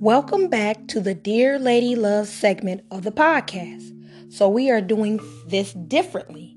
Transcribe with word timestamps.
Welcome 0.00 0.48
back 0.48 0.88
to 0.88 1.00
the 1.00 1.14
Dear 1.14 1.58
Lady 1.58 1.96
Love 1.96 2.26
segment 2.26 2.82
of 2.90 3.04
the 3.04 3.12
podcast. 3.12 3.92
So, 4.30 4.48
we 4.48 4.70
are 4.70 4.80
doing 4.80 5.20
this 5.46 5.72
differently. 5.72 6.54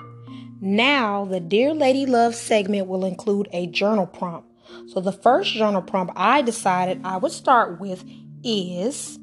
Now, 0.60 1.24
the 1.24 1.40
Dear 1.40 1.74
Lady 1.74 2.06
Love 2.06 2.36
segment 2.36 2.88
will 2.88 3.06
include 3.06 3.48
a 3.54 3.68
journal 3.68 4.08
prompt. 4.08 4.52
So, 4.88 5.00
the 5.00 5.12
first 5.12 5.54
journal 5.54 5.84
prompt 5.84 6.14
I 6.16 6.42
decided 6.42 7.00
I 7.04 7.18
would 7.18 7.32
start 7.32 7.80
with 7.80 8.04
is 8.44 9.20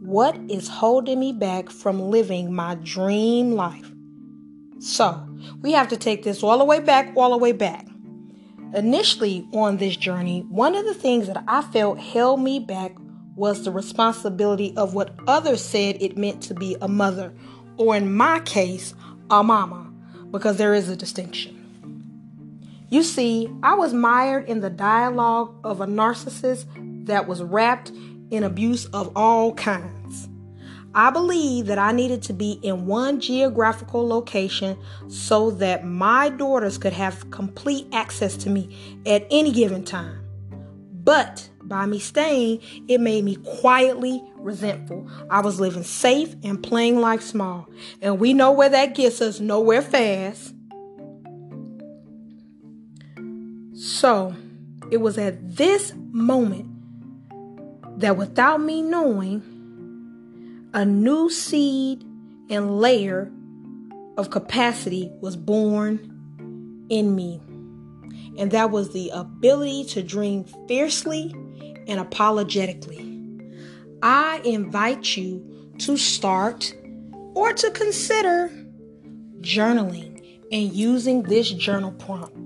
What 0.00 0.36
is 0.48 0.66
holding 0.66 1.20
me 1.20 1.32
back 1.32 1.70
from 1.70 2.00
living 2.00 2.54
my 2.54 2.76
dream 2.76 3.52
life? 3.52 3.91
So, 4.82 5.24
we 5.60 5.70
have 5.72 5.86
to 5.88 5.96
take 5.96 6.24
this 6.24 6.42
all 6.42 6.58
the 6.58 6.64
way 6.64 6.80
back, 6.80 7.12
all 7.14 7.30
the 7.30 7.36
way 7.36 7.52
back. 7.52 7.86
Initially 8.74 9.46
on 9.52 9.76
this 9.76 9.94
journey, 9.94 10.40
one 10.48 10.74
of 10.74 10.84
the 10.84 10.94
things 10.94 11.28
that 11.28 11.44
I 11.46 11.62
felt 11.62 12.00
held 12.00 12.40
me 12.40 12.58
back 12.58 12.96
was 13.36 13.64
the 13.64 13.70
responsibility 13.70 14.74
of 14.76 14.92
what 14.92 15.14
others 15.28 15.62
said 15.62 16.02
it 16.02 16.18
meant 16.18 16.42
to 16.44 16.54
be 16.54 16.76
a 16.82 16.88
mother, 16.88 17.32
or 17.76 17.94
in 17.94 18.12
my 18.12 18.40
case, 18.40 18.92
a 19.30 19.44
mama, 19.44 19.88
because 20.32 20.56
there 20.56 20.74
is 20.74 20.88
a 20.88 20.96
distinction. 20.96 21.58
You 22.90 23.04
see, 23.04 23.48
I 23.62 23.74
was 23.74 23.94
mired 23.94 24.48
in 24.48 24.62
the 24.62 24.70
dialogue 24.70 25.54
of 25.62 25.80
a 25.80 25.86
narcissist 25.86 26.66
that 27.06 27.28
was 27.28 27.40
wrapped 27.40 27.92
in 28.32 28.42
abuse 28.42 28.86
of 28.86 29.12
all 29.14 29.54
kinds. 29.54 30.28
I 30.94 31.10
believe 31.10 31.66
that 31.66 31.78
I 31.78 31.92
needed 31.92 32.22
to 32.24 32.32
be 32.32 32.52
in 32.62 32.86
one 32.86 33.20
geographical 33.20 34.06
location 34.06 34.76
so 35.08 35.50
that 35.52 35.84
my 35.86 36.28
daughters 36.28 36.76
could 36.76 36.92
have 36.92 37.30
complete 37.30 37.86
access 37.92 38.36
to 38.38 38.50
me 38.50 39.00
at 39.06 39.26
any 39.30 39.52
given 39.52 39.84
time. 39.84 40.18
But 40.92 41.48
by 41.62 41.86
me 41.86 41.98
staying, 41.98 42.60
it 42.88 43.00
made 43.00 43.24
me 43.24 43.36
quietly 43.36 44.22
resentful. 44.36 45.08
I 45.30 45.40
was 45.40 45.58
living 45.58 45.82
safe 45.82 46.36
and 46.44 46.62
playing 46.62 47.00
life 47.00 47.22
small. 47.22 47.68
And 48.00 48.20
we 48.20 48.34
know 48.34 48.52
where 48.52 48.68
that 48.68 48.94
gets 48.94 49.20
us 49.22 49.40
nowhere 49.40 49.82
fast. 49.82 50.54
So 53.74 54.36
it 54.90 54.98
was 54.98 55.16
at 55.16 55.56
this 55.56 55.94
moment 56.10 56.68
that 57.98 58.16
without 58.16 58.60
me 58.60 58.82
knowing, 58.82 59.42
a 60.74 60.84
new 60.84 61.28
seed 61.28 62.02
and 62.48 62.80
layer 62.80 63.30
of 64.16 64.30
capacity 64.30 65.10
was 65.20 65.36
born 65.36 66.86
in 66.88 67.14
me. 67.14 67.40
And 68.38 68.50
that 68.52 68.70
was 68.70 68.92
the 68.92 69.10
ability 69.10 69.84
to 69.90 70.02
dream 70.02 70.44
fiercely 70.66 71.34
and 71.86 72.00
apologetically. 72.00 73.08
I 74.02 74.40
invite 74.44 75.16
you 75.16 75.72
to 75.78 75.96
start 75.96 76.74
or 77.34 77.52
to 77.52 77.70
consider 77.70 78.50
journaling 79.40 80.40
and 80.50 80.72
using 80.72 81.22
this 81.22 81.50
journal 81.50 81.92
prompt. 81.92 82.36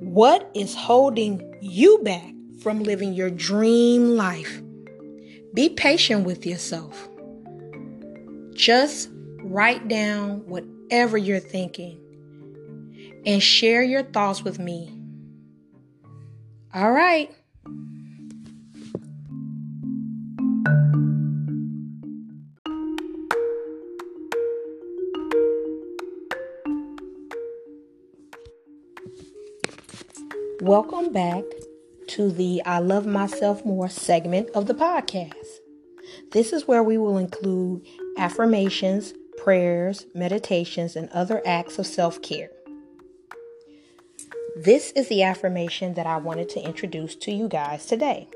What 0.00 0.50
is 0.54 0.74
holding 0.74 1.58
you 1.60 2.00
back 2.02 2.32
from 2.60 2.82
living 2.82 3.12
your 3.12 3.30
dream 3.30 4.16
life? 4.16 4.60
Be 5.54 5.68
patient 5.68 6.24
with 6.24 6.46
yourself. 6.46 7.09
Just 8.60 9.08
write 9.42 9.88
down 9.88 10.46
whatever 10.46 11.16
you're 11.16 11.40
thinking 11.40 11.98
and 13.24 13.42
share 13.42 13.82
your 13.82 14.02
thoughts 14.02 14.42
with 14.42 14.58
me. 14.58 14.94
All 16.74 16.92
right. 16.92 17.34
Welcome 30.60 31.14
back 31.14 31.44
to 32.08 32.30
the 32.30 32.60
I 32.66 32.80
Love 32.80 33.06
Myself 33.06 33.64
More 33.64 33.88
segment 33.88 34.50
of 34.50 34.66
the 34.66 34.74
podcast. 34.74 35.60
This 36.32 36.52
is 36.52 36.68
where 36.68 36.82
we 36.82 36.98
will 36.98 37.16
include 37.16 37.86
affirmations, 38.20 39.14
prayers, 39.38 40.06
meditations, 40.14 40.94
and 40.94 41.08
other 41.08 41.40
acts 41.46 41.78
of 41.78 41.86
self 41.86 42.20
care. 42.20 42.50
This 44.54 44.92
is 44.92 45.08
the 45.08 45.22
affirmation 45.22 45.94
that 45.94 46.06
I 46.06 46.18
wanted 46.18 46.50
to 46.50 46.62
introduce 46.62 47.16
to 47.16 47.32
you 47.32 47.48
guys 47.48 47.86
today. 47.86 48.28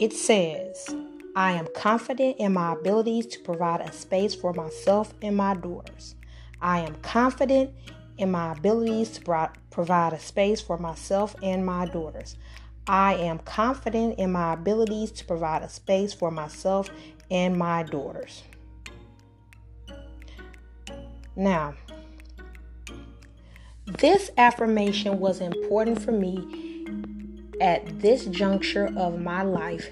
It 0.00 0.12
says, 0.12 0.88
I 1.36 1.52
am 1.52 1.68
confident 1.76 2.38
in 2.38 2.52
my 2.52 2.72
abilities 2.72 3.26
to 3.26 3.38
provide 3.38 3.80
a 3.80 3.92
space 3.92 4.34
for 4.34 4.52
myself 4.52 5.14
and 5.22 5.36
my 5.36 5.54
daughters. 5.54 6.16
I 6.60 6.80
am 6.80 6.96
confident 6.96 7.70
in 8.18 8.32
my 8.32 8.52
abilities 8.52 9.10
to 9.10 9.20
pro- 9.20 9.50
provide 9.70 10.14
a 10.14 10.18
space 10.18 10.60
for 10.60 10.76
myself 10.78 11.36
and 11.44 11.64
my 11.64 11.86
daughters. 11.86 12.36
I 12.86 13.14
am 13.14 13.38
confident 13.38 14.18
in 14.18 14.32
my 14.32 14.54
abilities 14.54 15.12
to 15.12 15.24
provide 15.24 15.62
a 15.62 15.68
space 15.68 16.12
for 16.12 16.30
myself 16.30 16.90
and 17.30 17.56
my 17.56 17.84
daughters. 17.84 18.42
Now, 21.36 21.74
this 23.86 24.30
affirmation 24.36 25.18
was 25.18 25.40
important 25.40 26.02
for 26.02 26.12
me 26.12 26.86
at 27.60 28.00
this 28.00 28.26
juncture 28.26 28.92
of 28.96 29.20
my 29.20 29.42
life 29.42 29.88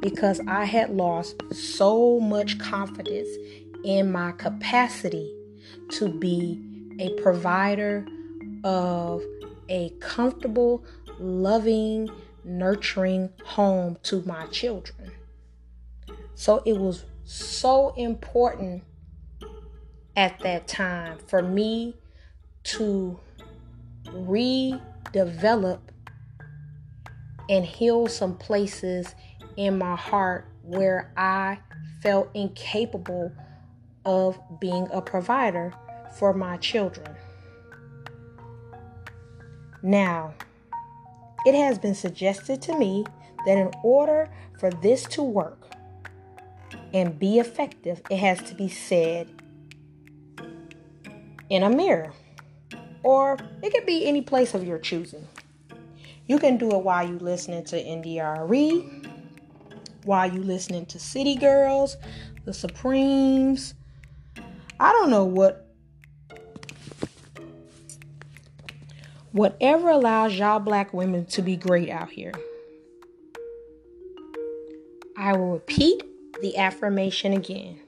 because 0.00 0.40
I 0.46 0.64
had 0.64 0.90
lost 0.90 1.36
so 1.52 2.20
much 2.20 2.58
confidence 2.58 3.28
in 3.84 4.12
my 4.12 4.32
capacity 4.32 5.32
to 5.90 6.08
be 6.08 6.60
a 7.00 7.10
provider 7.20 8.06
of 8.64 9.22
a 9.68 9.90
comfortable, 10.00 10.84
loving, 11.18 12.10
nurturing 12.46 13.32
home 13.44 13.98
to 14.04 14.22
my 14.22 14.46
children. 14.46 15.10
So 16.34 16.62
it 16.64 16.78
was 16.78 17.04
so 17.24 17.92
important 17.96 18.84
at 20.16 20.38
that 20.40 20.68
time 20.68 21.18
for 21.26 21.42
me 21.42 21.96
to 22.62 23.18
redevelop 24.06 25.80
and 27.48 27.64
heal 27.64 28.06
some 28.06 28.36
places 28.36 29.14
in 29.56 29.78
my 29.78 29.96
heart 29.96 30.48
where 30.62 31.12
I 31.16 31.58
felt 32.02 32.28
incapable 32.34 33.32
of 34.04 34.38
being 34.60 34.88
a 34.92 35.00
provider 35.00 35.72
for 36.18 36.32
my 36.32 36.56
children. 36.58 37.16
Now, 39.82 40.34
it 41.46 41.54
has 41.54 41.78
been 41.78 41.94
suggested 41.94 42.60
to 42.60 42.76
me 42.76 43.04
that 43.46 43.56
in 43.56 43.70
order 43.84 44.28
for 44.58 44.70
this 44.70 45.04
to 45.04 45.22
work 45.22 45.72
and 46.92 47.16
be 47.18 47.38
effective, 47.38 48.02
it 48.10 48.16
has 48.16 48.42
to 48.42 48.54
be 48.56 48.68
said 48.68 49.30
in 51.48 51.62
a 51.62 51.70
mirror, 51.70 52.12
or 53.04 53.38
it 53.62 53.72
could 53.72 53.86
be 53.86 54.06
any 54.06 54.20
place 54.20 54.54
of 54.54 54.64
your 54.64 54.78
choosing. 54.78 55.24
You 56.26 56.40
can 56.40 56.56
do 56.56 56.68
it 56.72 56.82
while 56.82 57.08
you're 57.08 57.20
listening 57.20 57.62
to 57.66 57.76
NDRE, 57.80 59.06
while 60.02 60.32
you're 60.32 60.42
listening 60.42 60.86
to 60.86 60.98
City 60.98 61.36
Girls, 61.36 61.96
the 62.44 62.52
Supremes. 62.52 63.74
I 64.80 64.90
don't 64.90 65.10
know 65.10 65.24
what 65.24 65.65
Whatever 69.36 69.90
allows 69.90 70.38
y'all 70.38 70.60
black 70.60 70.94
women 70.94 71.26
to 71.26 71.42
be 71.42 71.56
great 71.56 71.90
out 71.90 72.08
here. 72.08 72.32
I 75.14 75.36
will 75.36 75.52
repeat 75.52 76.02
the 76.40 76.56
affirmation 76.56 77.34
again. 77.34 77.78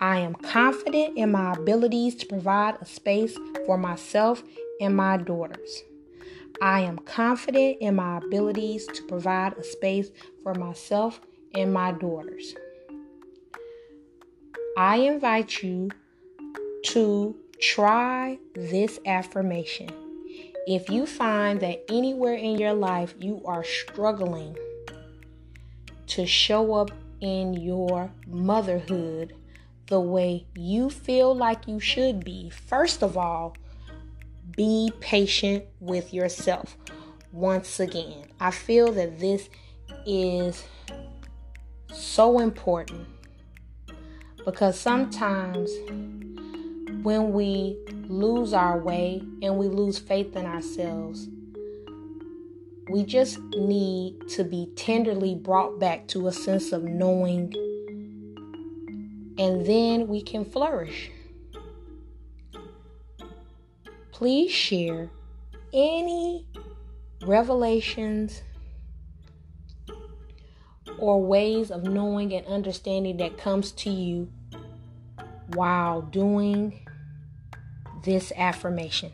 I 0.00 0.20
am 0.20 0.32
confident 0.32 1.18
in 1.18 1.30
my 1.30 1.52
abilities 1.52 2.14
to 2.14 2.26
provide 2.26 2.78
a 2.80 2.86
space 2.86 3.36
for 3.66 3.76
myself 3.76 4.42
and 4.80 4.96
my 4.96 5.18
daughters. 5.18 5.82
I 6.62 6.80
am 6.80 7.00
confident 7.00 7.76
in 7.82 7.96
my 7.96 8.16
abilities 8.16 8.86
to 8.86 9.02
provide 9.02 9.58
a 9.58 9.62
space 9.62 10.08
for 10.42 10.54
myself 10.54 11.20
and 11.54 11.70
my 11.70 11.92
daughters. 11.92 12.54
I 14.78 15.00
invite 15.00 15.62
you 15.62 15.90
to 16.84 17.36
try 17.60 18.38
this 18.54 18.98
affirmation. 19.04 20.05
If 20.66 20.90
you 20.90 21.06
find 21.06 21.60
that 21.60 21.84
anywhere 21.88 22.34
in 22.34 22.58
your 22.58 22.72
life 22.72 23.14
you 23.20 23.40
are 23.44 23.62
struggling 23.62 24.58
to 26.08 26.26
show 26.26 26.74
up 26.74 26.90
in 27.20 27.54
your 27.54 28.10
motherhood 28.26 29.32
the 29.86 30.00
way 30.00 30.44
you 30.56 30.90
feel 30.90 31.32
like 31.32 31.68
you 31.68 31.78
should 31.78 32.24
be, 32.24 32.50
first 32.50 33.04
of 33.04 33.16
all, 33.16 33.56
be 34.56 34.90
patient 34.98 35.64
with 35.78 36.12
yourself. 36.12 36.76
Once 37.30 37.78
again, 37.78 38.26
I 38.40 38.50
feel 38.50 38.90
that 38.90 39.20
this 39.20 39.48
is 40.04 40.64
so 41.92 42.40
important 42.40 43.06
because 44.44 44.80
sometimes 44.80 45.70
when 47.06 47.32
we 47.32 47.78
lose 48.08 48.52
our 48.52 48.80
way 48.80 49.22
and 49.40 49.56
we 49.56 49.68
lose 49.68 49.96
faith 49.96 50.34
in 50.34 50.44
ourselves, 50.44 51.28
we 52.90 53.04
just 53.04 53.38
need 53.56 54.28
to 54.28 54.42
be 54.42 54.68
tenderly 54.74 55.32
brought 55.32 55.78
back 55.78 56.08
to 56.08 56.26
a 56.26 56.32
sense 56.32 56.72
of 56.72 56.82
knowing, 56.82 57.54
and 59.38 59.64
then 59.64 60.08
we 60.08 60.20
can 60.20 60.44
flourish. 60.44 61.12
Please 64.10 64.50
share 64.50 65.08
any 65.72 66.44
revelations 67.24 68.42
or 70.98 71.22
ways 71.22 71.70
of 71.70 71.84
knowing 71.84 72.32
and 72.32 72.44
understanding 72.48 73.16
that 73.18 73.38
comes 73.38 73.70
to 73.70 73.90
you 73.90 74.28
while 75.54 76.02
doing 76.02 76.80
this 78.06 78.32
affirmation. 78.36 79.12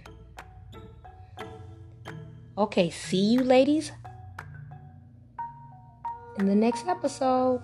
Okay, 2.57 2.91
see 2.91 3.33
you 3.33 3.41
ladies 3.41 3.91
in 6.39 6.47
the 6.47 6.55
next 6.55 6.87
episode. 6.87 7.63